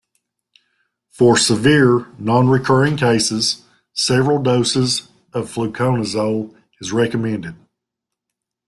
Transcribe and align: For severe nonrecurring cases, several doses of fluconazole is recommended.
For 1.11 1.37
severe 1.37 2.07
nonrecurring 2.19 2.97
cases, 2.97 3.63
several 3.93 4.41
doses 4.41 5.07
of 5.31 5.53
fluconazole 5.53 6.55
is 6.79 6.91
recommended. 6.91 7.55